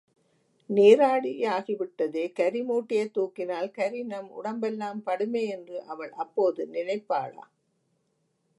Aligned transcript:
நீராடியாகி 0.69 1.73
விட்டதே 1.75 2.23
கரி 2.31 2.61
மூட்டையைத் 2.61 3.13
தூக்கினால் 3.13 3.69
கரி 3.71 4.01
நம் 4.03 4.29
உடம்பெல்லாம் 4.31 5.01
படுமே 5.05 5.43
என்று 5.49 5.77
அவள் 5.87 6.11
அப்போது 6.17 6.61
நினைப்பாளா? 6.67 7.45